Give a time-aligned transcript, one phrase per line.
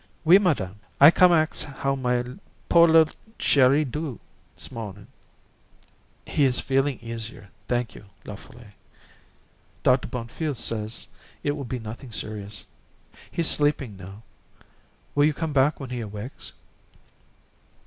[0.25, 0.79] "Oui, madame.
[0.99, 2.23] I come ax how my
[2.69, 4.19] po' li'le Chéri do,
[4.57, 5.05] 's mo'nin'."
[6.25, 8.71] "He is feeling easier, thank you, La Folle.
[9.83, 10.07] Dr.
[10.07, 11.07] Bonfils says
[11.43, 12.65] it will be nothing serious.
[13.29, 14.23] He's sleeping now.
[15.13, 16.53] Will you come back when he awakes?"